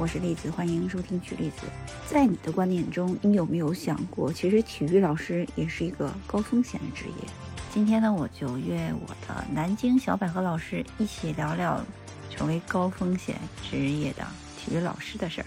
[0.00, 1.66] 我是栗子，欢迎收听曲栗子。
[2.08, 7.28] 在你的观点中，你有没有想过，其实体育老师也是一个高风险的职业？
[7.70, 11.84] 今天呢，我就约我的南京小百合老师一起聊聊
[12.30, 14.26] 成为高风险职业的
[14.56, 15.46] 体育老师的事儿。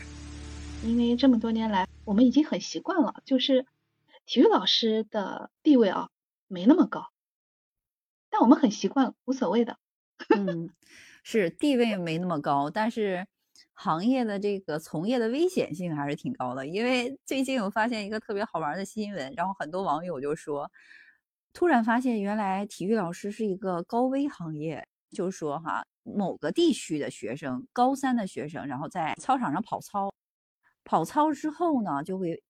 [0.84, 3.66] 因为这么多年来，我们已经很习惯了，就是
[4.28, 6.12] 体育老师的地位啊
[6.48, 7.10] 没那么高，
[8.30, 9.80] 但我们很习惯，无所谓的。
[10.30, 10.70] 嗯，
[11.23, 13.26] 是地位没那么高，但是。
[13.76, 20.72] 行业的这个从业的危险性还是挺高的，因为最近我发现一个特别好玩的新闻，然后很多网友就说，
[21.54, 30.13] 突然发现原来体育老师是一个高危行业，就是说哈，某个地区的学生，高三的学生，然后在操场上跑操，
[30.84, 32.41] 跑操之后呢，就会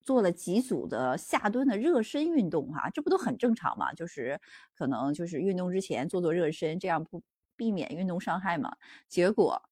[0.00, 3.92] 做了几组的下蹲的热身运动，哈，这不都很正常嘛？
[3.94, 4.40] 就是
[4.74, 7.22] 可能就是运动之前做做热身，这样不
[7.56, 8.76] 避免运动伤害嘛？
[9.08, 9.62] 结果。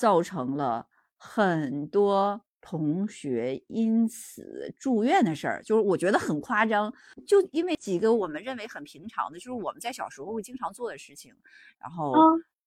[0.00, 0.86] 造成了
[1.18, 6.90] 很多同学因此住院的事儿，就是我觉得很夸张。
[7.26, 11.34] 就因为几个我们认为很平常的，就是我们在小时候会经常做的事情，
[11.78, 12.14] 然后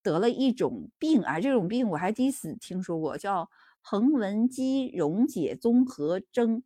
[0.03, 3.49] 得了一种病啊，这种病我还第一次听说过，叫
[3.81, 6.61] 横纹肌溶解综合征。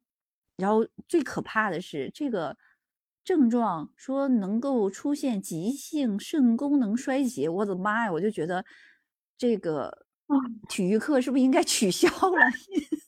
[0.57, 2.57] 然后最可怕的是这个
[3.23, 7.47] 症状，说能够出现急性肾功能衰竭。
[7.47, 8.11] 我的妈呀！
[8.11, 8.65] 我就觉得
[9.37, 10.06] 这个。
[10.67, 12.37] 体育课是不是应该取消了？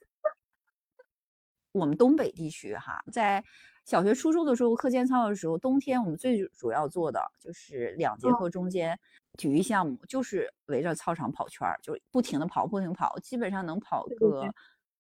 [1.72, 3.44] 我们东北地区哈，在
[3.86, 9.00] 小学、初中的时候，课间操的时候，冬天我们最主要做的就是两节课中间
[9.38, 14.52] 体育项目，就是围着操场跑圈儿，就不停的跑，不停跑，基本上能跑个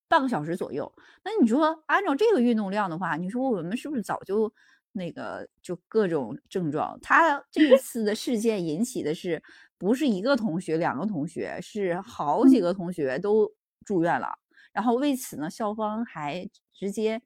[0.07, 0.91] 半个小时左右。
[1.23, 4.53] 那你说按照这个运动量的话，你说我们是不是早就
[4.91, 6.99] 那个就各种症状？
[7.01, 9.41] 他这一次的事件引起的是。
[9.79, 13.49] 不是一个同学，两个同学，是好几个同学都
[13.85, 14.27] 住院了。
[14.73, 17.19] 然后为此呢，校方还直接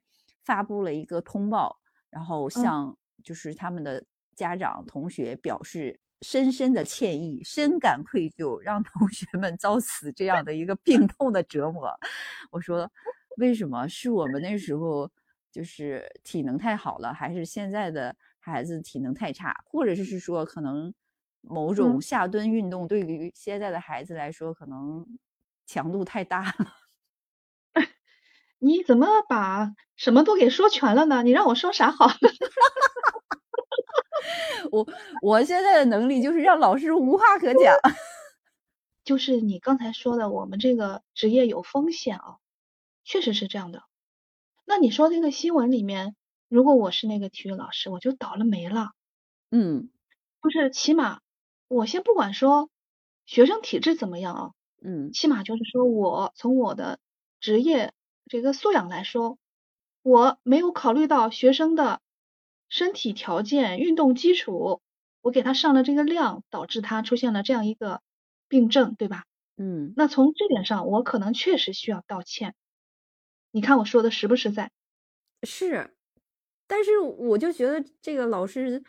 [0.44, 1.76] 发布了一个通报，
[2.10, 4.02] 然后向就是他们的
[4.36, 11.92] 家长、同学表示深深的歉意，深感愧疚，让同学们遭此这样的一个病痛的折磨。
[12.52, 12.88] 我说，
[13.38, 15.10] 为什么是我们那时候
[15.50, 20.94] 就是体能太好了，还是现在的孩子体能太差，或者是说可能？
[21.46, 25.06] 某种下蹲运动对于现在的孩子来说，可能
[25.66, 26.72] 强度太大了。
[28.58, 31.22] 你怎么把什么都给说全了呢？
[31.22, 32.08] 你让我说啥好？
[34.72, 34.86] 我
[35.22, 37.74] 我现在的能力就是让老师无话可讲。
[39.04, 42.36] 就是你刚才说的，我们这个职业有风险啊，
[43.04, 43.82] 确实是这样的。
[44.64, 46.16] 那你说这个新闻里面，
[46.48, 48.92] 如果我是那个体育老师，我就倒了霉了。
[49.50, 49.90] 嗯，
[50.42, 51.20] 就是起码。
[51.68, 52.68] 我先不管说
[53.24, 54.50] 学生体质怎么样啊，
[54.82, 56.98] 嗯，起码就是说我从我的
[57.40, 57.92] 职业
[58.26, 59.38] 这个素养来说，
[60.02, 62.00] 我没有考虑到学生的
[62.68, 64.82] 身体条件、运动基础，
[65.22, 68.02] 我给他上了这个量，导致他出现了这样一个
[68.48, 69.24] 病症，对吧？
[69.56, 72.54] 嗯，那从这点上，我可能确实需要道歉。
[73.52, 74.70] 你看我说的实不实在？
[75.44, 75.94] 是，
[76.66, 78.82] 但是我就觉得这个老师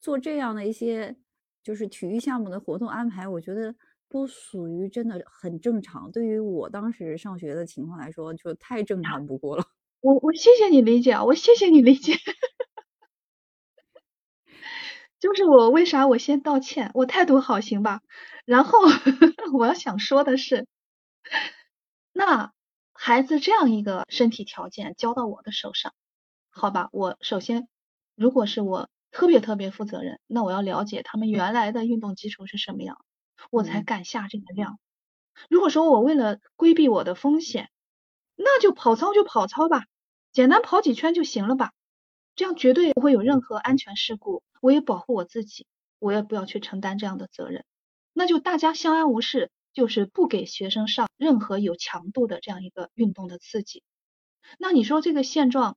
[0.00, 1.16] 做这样的一些。
[1.62, 3.74] 就是体育项目的活动安排，我觉得
[4.08, 6.10] 都属于真的很正常。
[6.12, 9.64] 对于我当时上学的情况来说，就太正常不过了。
[10.00, 12.14] 我我谢谢你理解，我谢谢你理解。
[15.20, 18.00] 就是我为啥我先道歉，我态度好行吧？
[18.44, 18.78] 然后
[19.56, 20.66] 我要想说的是，
[22.12, 22.52] 那
[22.94, 25.94] 孩子这样一个身体条件交到我的手上，
[26.50, 26.88] 好吧？
[26.92, 27.68] 我首先，
[28.16, 28.88] 如果是我。
[29.12, 32.96] 特别特别负责任，那我要了解他们原来的运动基础是什么样，
[33.50, 34.80] 我才敢下这个量。
[35.48, 37.70] 如果说我为了规避我的风险，
[38.34, 39.84] 那就跑操就跑操吧，
[40.32, 41.72] 简单跑几圈就行了吧，
[42.34, 45.66] 这样绝对不会有任何安全事故，我也保护我自己，
[45.98, 47.64] 我也不要去承担这样的责任。
[48.14, 53.82] 那就大家相安无事，就是不给学生上任何有强度的这样一个运动的刺激。
[54.58, 55.76] 那你说这个现状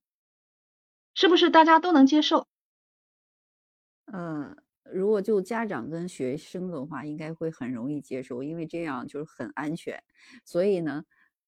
[1.14, 2.48] 是不是大家都能接受？
[4.14, 4.56] 嗯，
[4.92, 10.02] 如果就家长跟学生的话，应该会很容易接受，因为这样就是很安全。
[10.44, 11.04] 所以呢，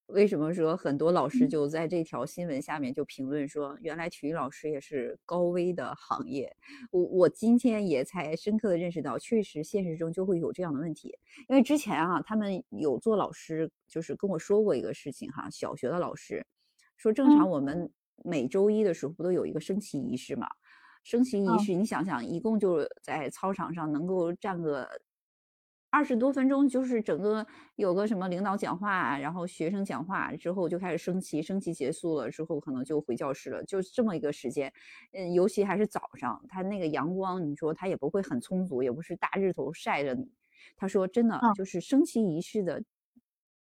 [0.08, 6.56] 为什么说很多老师就在这条新闻下面就评论说，原来体育老师也是高危的行业。
[6.92, 11.18] 我我今天也才深刻的认识到，确实现实中就会有这样的问题。
[11.48, 16.46] 因为之前啊，他们有做老师，就是跟我说过一个事情哈，小学的老师
[16.98, 17.92] 说，正常我们
[18.24, 20.48] 每周一的时候不都有一个升旗仪式嘛？
[21.08, 24.86] 升旗仪式，你想想，一共就在操场上能够站个
[25.90, 34.74] 二十多分钟，就是整个有个什么领导讲话，然后学生讲话之后就开始升旗，升旗结束了之后可能就回教室了，就这么一个时间。
[35.14, 40.30] 嗯，尤其还是早上，他那个阳光，你说他也不会很充足，也不是大日头晒着你。
[40.76, 42.84] 他说真的，就是升旗仪式的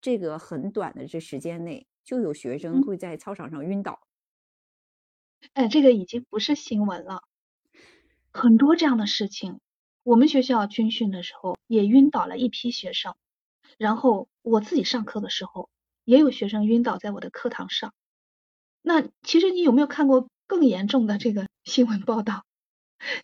[0.01, 4.01] 这个很短的这时间内，就有学生会在操场上晕倒。
[5.53, 7.23] 哎，这个已经不是新闻了，
[8.37, 9.61] 很多这样的事情。
[10.03, 13.17] 我们学校军训的时候也晕倒了一批学生，
[13.79, 15.69] 然后我自己上课的时候
[16.05, 17.93] 也有学生晕倒在我的课堂上。
[18.83, 22.45] 那其实你有没有看过更严重的这个 新闻报道？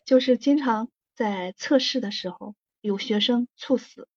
[0.03, 4.07] 就是经常在测试的时候有学生猝死，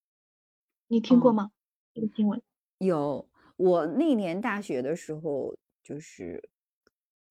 [0.88, 1.50] 你听过吗？
[1.94, 2.42] 这个新闻
[2.78, 3.28] 有。
[3.58, 6.50] 我那年大学的时候，就是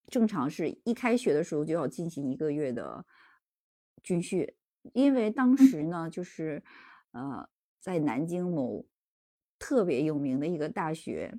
[0.08, 3.06] 正常是一开学的时候就要进行一个月的
[4.06, 4.48] 军训。
[4.94, 6.63] 因为当时呢，就是
[7.12, 7.50] 呃，
[7.80, 8.86] 在南京某
[9.57, 11.34] 特别有名的一个大学，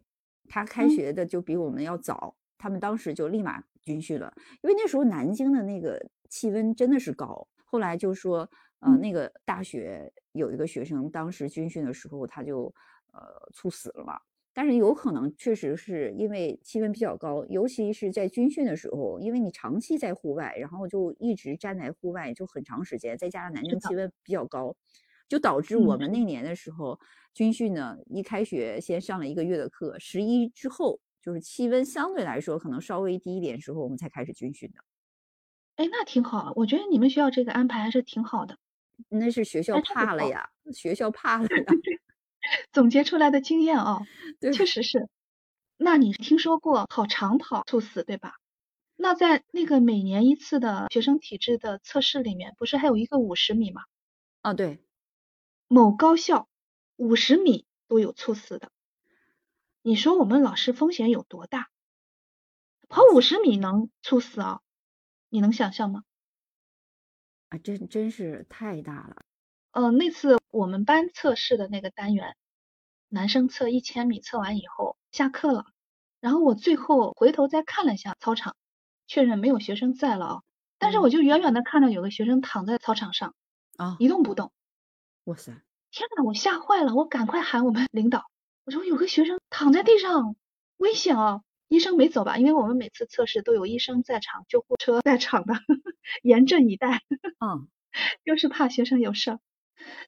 [0.48, 4.34] 他开学的就比我们要早，他们当时就立马军训了。
[4.62, 7.46] 因为那时候南京的那个气温真的是高。
[7.64, 12.74] 后来就说，呃，那个大学有一个学生，当时军训的时候他就
[13.12, 14.20] 呃猝死了嘛。
[14.58, 24.74] 但是有可能确实是因为气温比较高，尤其是在军训的时候，因为你长期在户外，然后就一直站在户外就很长时间，再加上南京气温比较高，
[25.28, 26.98] 就导致我们那年的时候
[27.34, 34.80] 军训呢，一开学先上了一个月的课，十一之后就是气温相对来说可能稍微低一点时候，我们才开始军训的。
[35.76, 38.56] 哎，那挺好，我觉得你们学校这个安排还是挺好的。
[39.10, 41.48] 那是学校怕了呀，学校怕了呀。
[42.72, 44.00] 总结出来的经验啊，
[44.54, 45.08] 确实是。
[45.76, 48.34] 那你听说过跑长跑猝死对吧？
[48.96, 53.82] 那在那个每年一次的学生体质的测试里面，不是还有一个五十米吗？
[54.40, 54.82] 啊，对。
[55.68, 56.48] 某高校
[56.96, 58.70] 五十米都有猝死的，
[59.82, 61.68] 你说我们老师风险有多大？
[62.88, 64.60] 跑五十米能猝死啊？
[65.28, 66.04] 你能想象吗？
[67.50, 69.25] 啊，真真是太大了。
[69.76, 72.34] 嗯，那次我们班测试的那个单元，
[73.10, 75.66] 男生测一千米，测完以后下课了，
[76.18, 78.56] 然后我最后回头再看了一下操场，
[79.06, 80.42] 确认没有学生在了啊，
[80.78, 83.34] 但是我就远远的看到有个学生躺在操场上
[83.76, 84.50] 啊，一动不动。
[85.24, 85.52] 哇塞！
[85.90, 88.24] 天呐，我吓坏了，我赶快喊我们 领导，
[88.64, 90.36] 我说有个学生躺在地上，
[90.78, 91.42] 危险啊！
[91.68, 92.38] 医生没走吧？
[92.38, 95.52] 因为我们每次测试都有医生在场，救护车在场的，
[96.22, 97.02] 严阵以待。
[97.44, 97.68] 嗯，
[98.24, 99.40] 就是怕学生有事儿。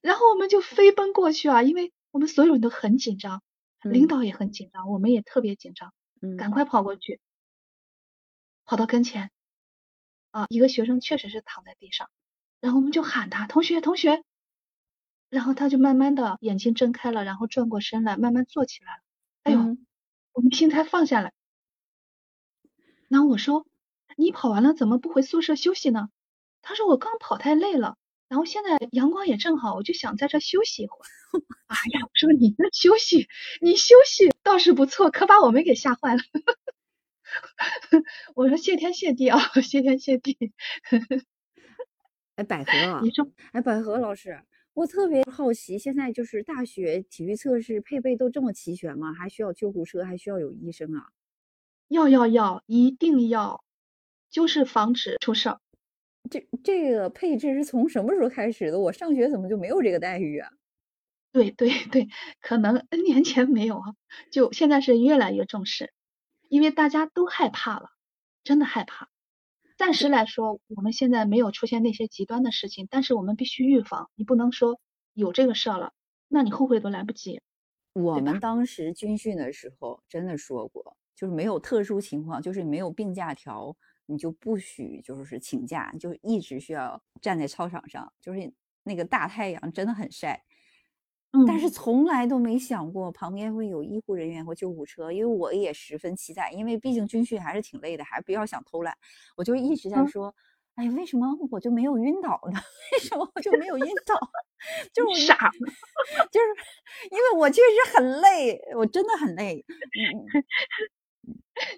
[0.03, 3.43] 然后我们就飞奔过去啊，因为我们所有人都很紧张，
[3.83, 5.93] 领导也很紧张，我们也特别紧张，
[6.37, 7.21] 赶快跑过去，
[8.65, 9.31] 跑到跟前，
[10.31, 12.09] 啊，一个学生确实是躺在地上，
[12.61, 14.23] 然后我们就喊他同学同学，
[15.31, 19.03] 然后他就慢慢的眼睛睁开了，然后转过身来，慢慢坐起来了，
[19.45, 19.77] 哎呦，
[20.33, 21.33] 我们心才放下来。
[23.09, 23.67] 然后我说
[24.17, 26.11] 你跑完了怎么不回宿舍休息呢？
[26.61, 27.97] 他说我刚跑太累了。
[28.29, 31.01] 然后现在阳光也正好，我就想在这休息一会儿。
[31.67, 33.29] 哎呀，我说你那休息，
[33.61, 36.23] 你休息倒是不错，可把我们给吓坏了。
[38.35, 40.53] 我说谢天谢地啊， 谢天谢地。
[42.37, 44.43] 哎，百合啊，你说，哎，百合老师，
[44.73, 49.13] 我特别好奇，现在就是大学体育测试配备都这么齐全吗？
[49.13, 51.09] 还需要救护车，还需要有医生啊？
[51.89, 53.65] 要要要，一定要，
[54.31, 55.61] 就是防止出事儿。
[56.31, 58.79] 这这个配置是从什么时候开始的？
[58.79, 60.51] 我上学怎么就没有这个待遇啊？
[61.31, 62.09] 对对对，
[62.41, 63.95] 可能 N 年前没有啊，
[64.33, 65.93] 就现在是越来越重视，
[66.49, 67.91] 因为大家都害怕了，
[68.45, 69.09] 真的害怕。
[69.77, 74.11] 暂时来说，我们现在没有出现那些极端的事情，但是我们必须预防。
[74.15, 74.81] 你不能说
[75.13, 75.93] 有这个事儿了，
[76.29, 77.41] 那你后悔都来不及。
[77.93, 83.77] 我们当时军训的时候真的说过，就是没有特殊情况，就是没有病假条。
[84.11, 88.51] 你就不许就是请假，就一直需要站在操场上，就是
[88.85, 90.43] 那个大太阳真的很晒，
[91.33, 98.97] 嗯，但是从来都没想过旁边会有医护人员或救护车，因为我也十分期待，因为毕竟军训还是挺累的，还不要想偷懒，
[99.37, 100.35] 我就一直在说，
[100.77, 102.59] 哎，为什么我就没有晕倒呢？
[102.93, 104.19] 为什么我就没有晕倒？
[104.95, 105.51] 就是傻，
[106.33, 106.47] 就是
[107.11, 109.63] 因为我确实很累，我真的很累。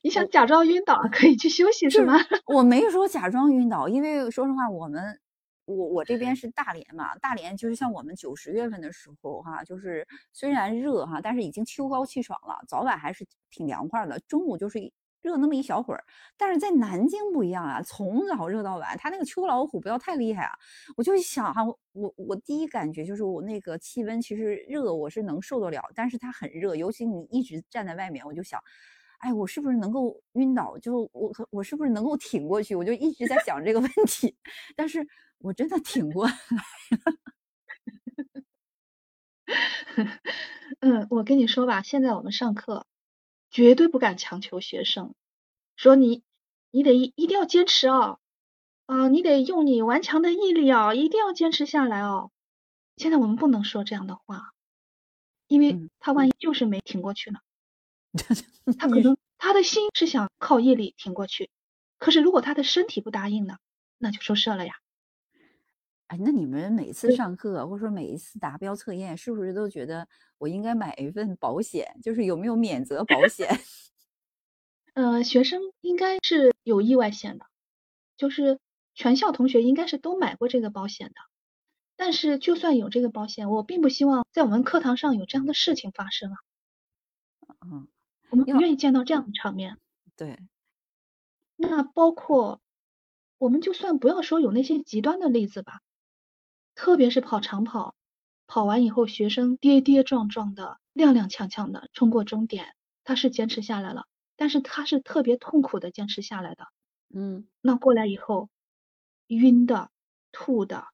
[0.03, 2.15] 你想假装晕倒可以去休息是吗？
[2.47, 5.21] 我没说假装晕倒，因为说实话，我们
[5.65, 14.19] 我我这边是大连嘛，大连就是像我们九十月份的时候哈，就是虽然热哈，但是已经秋高气爽了，早晚还是挺凉快的。
[14.21, 14.93] 中午就是
[15.23, 16.03] 热那么一小会儿。
[16.37, 20.53] 但是在南京不一样啊，从早热到晚，它那个秋老虎不要太厉害啊。
[20.97, 28.61] 我就想哈，我我第一感觉就是我那个气温其实热我是能受得了，但是它很热，尤其你一直站在外面，我就想，
[29.21, 30.77] 哎，我是不是能够晕倒？
[30.79, 32.75] 就我我是不是能够挺过去？
[32.75, 34.35] 我就一直在想这个问题，
[34.75, 35.07] 但是
[35.39, 36.63] 我真的挺过来了。
[40.81, 42.87] 嗯，我跟你说吧，现在我们上课
[43.51, 45.15] 绝对不敢强求学生，
[45.77, 46.23] 说你
[46.71, 48.21] 你得一定要坚持哦，
[48.87, 52.31] 啊，你得用你顽强的毅力哦，一定要坚持下来哦。
[52.97, 54.53] 现在我们不能说这样的话，
[55.47, 57.41] 因为他万一就是没挺过去呢，
[58.77, 61.51] 他可能 他的心是想靠毅力挺过去，
[61.99, 63.59] 可是如果他的身体不答应呢，
[63.99, 64.75] 那就说事了呀。
[66.09, 71.87] 哎，那你们每次上课，或者说每一次达标测验，是不是都觉得我应该买一份保险？
[72.03, 73.49] 就是有没有免责保险？
[74.95, 77.47] 呃，学生应该是有意外险的，
[78.17, 78.59] 就是
[78.95, 81.15] 全校同学应该是都买过这个保险的。
[81.97, 86.39] 但是就算有这个保险，我并不希望在我们课堂上有这样的事情发生啊。
[87.67, 87.89] 嗯，
[88.31, 89.79] 我们不愿意见到这样的场面。
[90.17, 90.39] 对。
[91.57, 92.61] 那包括，
[93.39, 95.81] 我们就算不要说有那些极端的例子吧。
[96.75, 97.95] 特别是跑长跑，
[98.47, 104.07] 跑完以后学生跌跌撞撞的、踉踉跄跄的冲过终点，他是坚持下来了，
[104.37, 106.69] 但是他是特别痛苦的坚持下来的。
[107.13, 108.49] 嗯，那过来以后，
[109.27, 109.91] 晕的、
[110.33, 110.87] 吐的、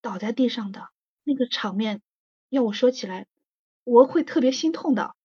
[0.00, 0.90] 倒在地上的
[1.24, 2.02] 那个场面，
[2.48, 3.26] 要我说起来，
[3.82, 5.15] 我会特别心痛的，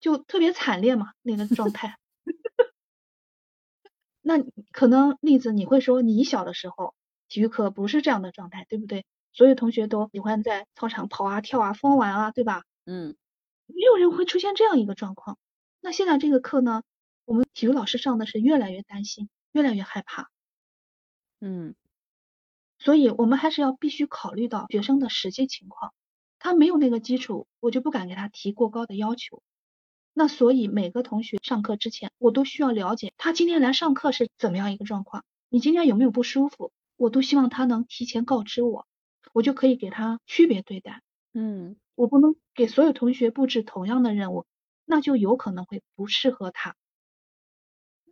[0.00, 1.98] 就特别惨烈嘛那个 状态。
[4.20, 4.34] 那
[4.72, 6.94] 可能例子你会说，你小的时候
[7.28, 9.06] 体育课不是这样的状态，对不对？
[9.32, 12.64] 所有同学都喜欢在操场跑啊、跳啊、疯玩啊，对吧？
[12.84, 13.16] 嗯，
[13.66, 15.38] 没有人会出现这样一个状况。
[15.80, 16.82] 那现在这个课呢，
[17.24, 20.28] 我们体育老师上的是越来越担心，越来越害怕。
[21.40, 21.74] 嗯，
[22.78, 25.94] 所以我们还是要必须考虑到学生的实际情况。
[26.38, 29.42] 他没有那个基础，我就不敢给他提过高的要求。
[30.18, 35.24] 那所以每个同学上课之前，我都需要了解他今天来上课是怎么样一个状况。
[35.48, 36.72] 你今天有没有不舒服？
[36.96, 38.84] 我都希望他能提前告知我。
[39.32, 41.02] 我就可以给他区别对待，
[41.34, 44.44] 嗯，我不能给所有同学布置同样的任务，
[44.84, 46.74] 那就有可能会不适合他。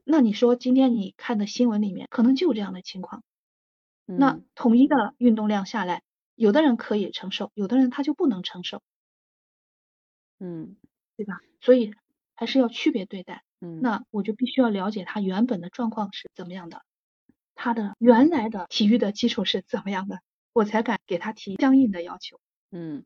[0.05, 3.25] 那你说今天你看的新闻里面可能就这样的情况，
[4.05, 6.05] 那统一的运动量下来，
[6.37, 8.81] 有的人可以承受，有的人他就不能承受，
[10.39, 10.77] 嗯，
[11.17, 11.41] 对吧？
[11.61, 11.95] 所以
[12.35, 16.83] 还是要区别对待，嗯，那我就必须要了解他原本的状况是怎么样的，
[17.55, 20.21] 他的原来的体育的基础是怎么样的。
[20.53, 22.41] 我才敢给他提相应的要求。
[22.71, 23.05] 嗯，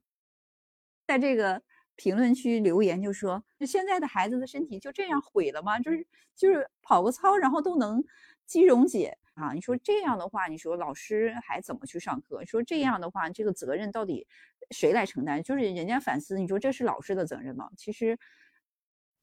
[1.09, 1.63] 在这个
[1.97, 5.81] 评论区留言就说：“现在的孩子的身体就这样毁了吗？
[5.81, 8.05] 就是就是跑个操，然后都能
[8.47, 9.53] 肌溶解啊？
[9.53, 12.45] 你说这样的话，你说老师还怎么去上课？
[12.47, 14.29] 说这样的话，这个责任到底
[14.71, 15.43] 谁来承担？
[15.43, 17.71] 就是人家反思，你说这是老师的责任吗？
[17.77, 18.19] 其实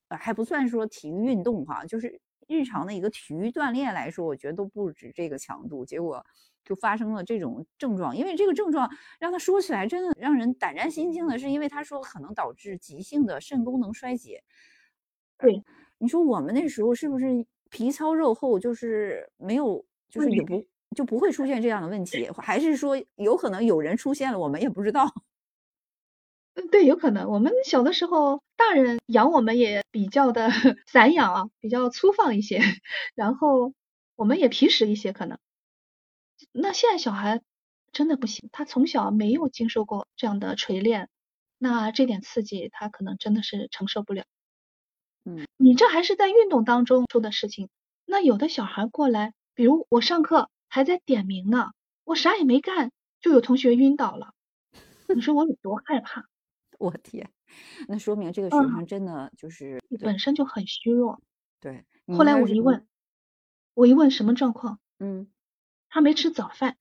[0.10, 5.86] 还不算说体育运动哈，就是日常的一个体育锻炼来说，我觉得都不止这个强度。
[5.86, 6.26] 结果。”
[6.68, 14.44] 就发生了这种症状，因为这个症状让他说起来真的让人胆战心惊的，是因为他说可能导致急性的肾功能衰竭。
[15.38, 15.64] 对，
[15.98, 20.62] 你说我们那时候是不是皮糙肉厚，就是没有，就是也不
[20.94, 25.10] 就不会出现这样的问题，还是说有可能有人出现了，我们也不知道。
[26.58, 27.30] 嗯，对，有可能。
[27.30, 30.50] 我们小的时候，大人养我们也比较的
[30.88, 32.60] 散养啊，比较粗放一些，
[33.14, 33.74] 然后
[34.16, 35.38] 我们也皮实一些，可能。
[36.52, 37.42] 那现在小孩
[37.92, 41.10] 真的不行，他从小没有经受过这样的锤炼，
[41.60, 44.24] 那这点刺激他可能真的是承受不了。
[45.26, 47.70] 嗯，你这还是在运动当中出的事情，
[48.06, 51.70] 那有的小孩过来，比如我上课还在点名呢，
[52.04, 54.34] 我啥也没干，就有同学晕倒了，
[55.16, 56.26] 你说我有多害怕？
[56.80, 57.30] 我天，
[57.88, 61.20] 那说明这个学生真的就是本身就很虚弱。
[61.60, 62.88] 对，后来我一问，
[63.74, 64.80] 我一问什么状况？
[65.00, 65.28] 嗯。
[65.90, 66.76] 他没吃早饭，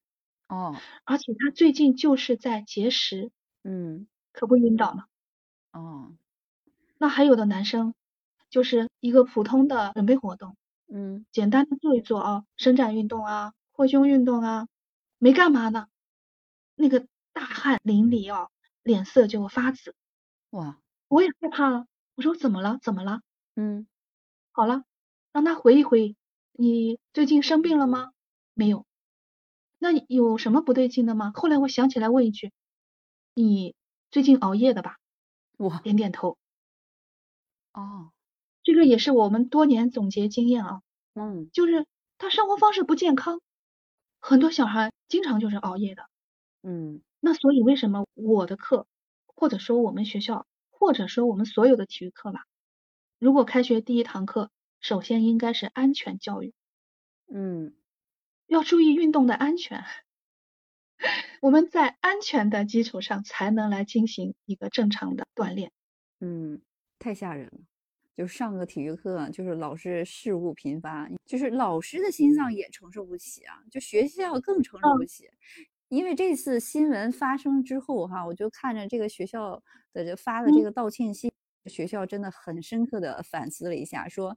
[0.49, 0.75] 哦，
[1.05, 3.31] 而且他最近就是在节食，
[3.63, 5.07] 嗯，可不晕倒了，
[5.73, 6.17] 哦，
[6.99, 7.95] 那还有的男生
[8.51, 10.57] 就是一个普通的准备活动，
[10.93, 14.67] 嗯，简单的做一做啊，伸展运动啊，扩胸运动啊，
[15.19, 15.87] 没干嘛呢，
[16.75, 18.49] 那个大汗淋漓啊，
[18.87, 19.97] 脸色就发紫，
[20.51, 20.79] 哇，
[21.09, 22.79] 我也害怕了，我说怎么了？
[22.81, 23.21] 怎么了？
[23.57, 23.89] 嗯，
[24.53, 24.85] 好了，
[25.33, 26.17] 让他回忆回忆，
[26.53, 28.13] 你最近生病了吗？
[28.55, 28.87] 没有。
[29.79, 31.33] 那有什么不对劲的吗？
[31.35, 32.53] 后来我想起来问一句，
[33.35, 33.75] 你
[34.13, 34.99] 最近熬夜的吧？
[35.57, 36.39] 我点点头。
[37.73, 38.13] 哦，
[38.63, 40.83] 这个也是我们多年总结经验啊，
[41.15, 41.87] 嗯就是
[42.19, 43.41] 他生活方式不健康，
[44.21, 46.09] 很多小孩经常就是熬夜的。
[46.63, 48.87] 嗯那所以为什么我的课，
[49.27, 52.45] 或者说我们学校，或者说我们所有的体育课吧，
[53.19, 56.55] 如果开学第一堂课，首先应该是安全教育，
[57.33, 57.77] 嗯
[58.47, 59.85] 要注意运动的安全。
[61.43, 65.71] 我们在安全的基础上，才能来进行一个正常的锻炼。
[66.21, 66.61] 嗯，
[66.99, 67.59] 太吓人了。
[68.17, 75.29] 就上个体育课，就是老是事故频发，就是老师的心脏也承受不起啊，就学校更承受不嗯起。
[75.93, 79.63] 因为这次新闻发生之后，哈，我就看着这个学校
[79.93, 80.63] 的这发的这嗯。
[80.63, 81.31] 个道歉信，
[81.67, 84.37] 学校真的很深刻的反思了一下，说，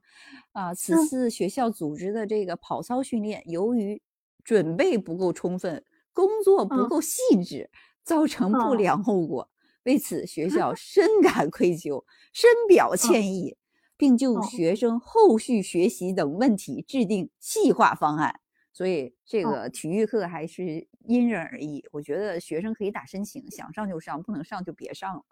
[0.52, 0.96] 啊，此嗯。
[0.96, 4.00] 次学校组织的这个跑操训练，由于
[4.44, 6.86] 准备不够充分，工作不嗯。
[6.86, 7.68] 够细致，
[8.04, 9.50] 造成不哦良后果。
[9.84, 13.56] 为此，学 校深感愧疚，深表歉意，
[13.96, 14.40] 并就哦。
[14.40, 18.40] 学生后续学习等问题制定细化方案。
[18.80, 21.84] 所以，这哦个体育课还是因人而异。
[21.92, 25.22] 我觉得学生可以打申请，想上就上，不能上就别上了。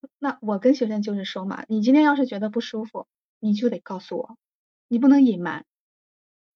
[0.20, 3.08] 那我跟学生就是说嘛，你今天要是觉得不舒服，
[3.40, 4.38] 你就得告诉我，
[4.86, 5.64] 你不能隐瞒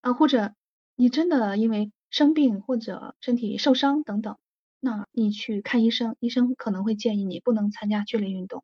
[0.00, 0.54] 啊，或者
[0.94, 4.38] 你真的因为生病或者身体受伤等等，
[4.78, 8.62] 那你去看医生，医生可能会建议你不能参加剧烈运动，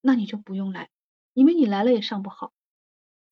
[0.00, 0.88] 那你就不用来，
[1.34, 2.52] 因为你来了也上不好。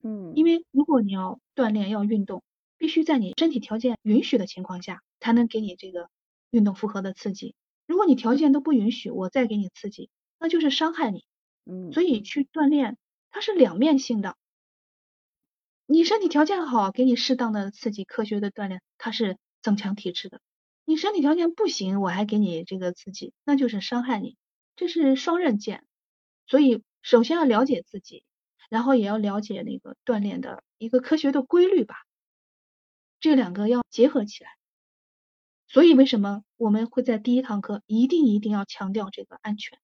[0.02, 2.42] 嗯因为如果你要锻炼要运动，
[2.80, 6.08] 必须在你身体条件允许的情况下，才能给你这个
[6.50, 7.54] 运动负荷的刺激。
[7.86, 10.08] 如果你条件都不允许，我再给你刺激，
[10.38, 11.26] 那就是伤害你。
[11.66, 12.96] 嗯，所以去锻炼
[13.30, 14.34] 它是两面性的。
[15.84, 20.40] 你身体条件好，给你适当的刺激，科学的锻炼，它是增强体质的。
[20.86, 24.38] 你身体条件不行，我还给你这个刺激，那就是伤害你，
[24.74, 25.84] 这是双刃剑。
[26.46, 28.24] 所以首先要了解自己，
[28.70, 32.06] 然后也要了解那个锻炼的一个科学的规律吧。
[33.20, 34.50] 这两个要结合起来。
[35.68, 39.78] 所以为什么我们会在第一堂课一定一定要强调这个安全？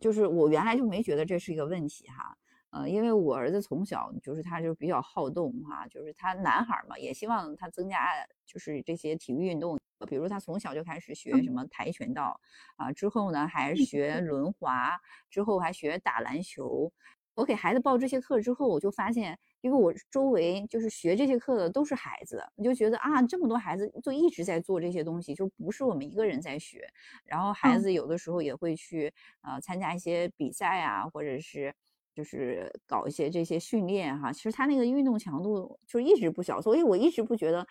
[0.00, 2.36] 就是我原来就没觉得这是一个问题哈，
[2.70, 8.08] 呃，因为我儿子从小就是他就比较好动哈，就是他男孩儿嘛，也希望他增加
[8.44, 9.78] 就是这些体育运动，
[10.08, 12.40] 比如他从小就开始学嗯什么跆拳道
[12.76, 15.00] 啊，之后呢还学轮滑，
[15.30, 16.92] 之后还学打篮球。
[17.34, 26.86] 我给孩子报这些课之后，我就发现，因为我周围就是学这些课的都是孩子，我就觉得啊，这么多孩子就一直在做这些东西，就不是我们一个人在学。
[27.24, 31.74] 然后孩嗯子有的时候也会去呃参加一些比赛啊，或者是
[32.14, 34.32] 就是搞一些这些训练哈。
[34.32, 37.66] 其实他那个运动强度就一直不小，所以我一直不觉得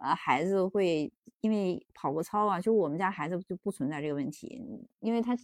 [0.00, 4.60] 呃孩子会因为跑过操啊，就是我们家孩子就不存在这个问题，
[5.00, 5.36] 因为他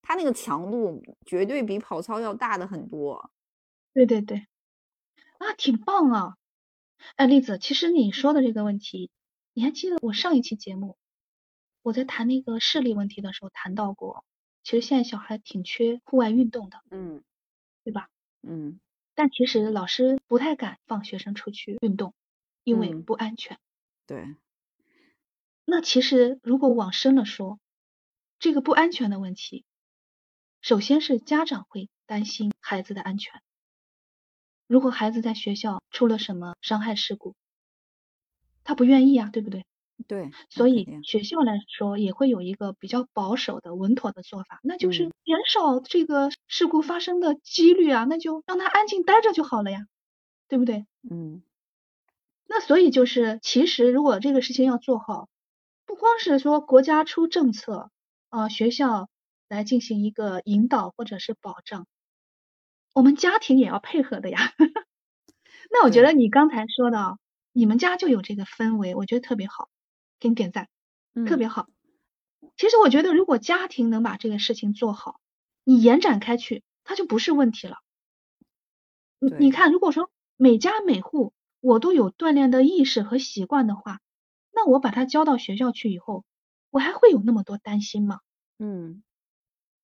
[0.00, 3.30] 他那个强度绝对比跑操要大的很多。
[3.94, 4.46] 对对对，
[5.42, 6.36] 啊，挺棒啊！
[7.16, 9.10] 哎，栗子，其实你说的这个问题，
[9.52, 10.96] 你还记得我上一期节目
[11.82, 14.24] 我在谈那个视力问题的时候谈到过，
[14.62, 17.24] 其实现在小孩挺缺户外运动的，嗯
[17.82, 18.08] 对吧？
[18.42, 18.78] 嗯
[19.14, 22.14] 但其实老师不太敢放学生出去运动，
[22.62, 23.58] 因为嗯不安全。
[24.06, 24.36] 对，
[25.64, 27.58] 那其实如果往深了说，
[28.38, 29.64] 这个不安全的问题，
[30.60, 33.42] 首先是家长会担心孩子的安全。
[34.72, 37.34] 如果孩子在学校出了什么伤害事故，
[38.64, 39.66] 他不愿意啊，对不对？
[40.08, 49.86] 对，所以学校来说也会有一个比较保守的、稳妥的做法，那就是嗯减少这个事故发生的几率啊，那就让他安静待着就好了呀，
[50.48, 50.86] 对不对？
[51.10, 51.42] 嗯
[52.46, 55.28] 那所以就是，其实如果这个事情要做好，
[55.84, 57.90] 不光是说国家出政策，
[58.30, 59.10] 啊、学校
[59.50, 61.86] 来进行一个引导或者是保障，
[62.96, 64.38] 我们家庭也要配合的呀。
[65.70, 67.18] 那我觉得你刚才说的啊，
[67.52, 69.70] 你们家就有这个氛围，我觉得特别好，
[70.20, 70.68] 给你点赞，
[71.24, 71.68] 特嗯别好。
[72.56, 75.20] 其实我觉得，如果家庭能把这个事情做好，
[75.64, 77.78] 你延展开去，它就不是问题了。
[79.20, 84.00] 你你看，如果说每家每户我都有锻炼的意识和习惯的话，
[84.52, 86.24] 那我把他交到学校去以后，
[86.70, 88.20] 我还会有那么多担心吗？
[88.60, 89.02] 嗯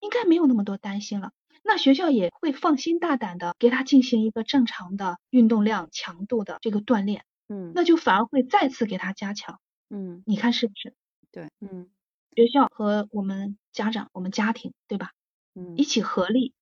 [0.02, 1.32] 应该没有那么多担心了。
[1.62, 9.60] 那学校也会放心大胆的给他进行一个正常的运动量强度的这个锻炼，嗯那就反而会再次给他加强。
[9.90, 10.94] 嗯你看是不是？
[11.30, 11.88] 对，嗯
[12.34, 15.12] 学校和我们家长、我们家庭，对吧？
[15.54, 16.52] 嗯一起合力，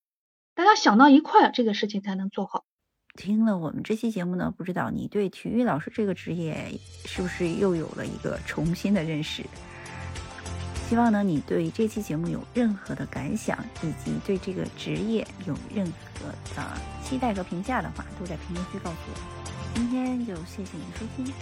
[0.54, 2.64] 大家想到一块儿，这个事情才能做好。
[3.14, 9.42] 听了我们这期节目呢，不知道你对体育老师这个职业是不是又有了一个重新的认识？
[10.88, 16.62] 希望呢，你对这期节目有任何的感想，以及对这个职业有任何的
[17.04, 19.18] 期待和评价的话，都在评论区告诉我。
[19.74, 21.34] 今天就谢谢你收听。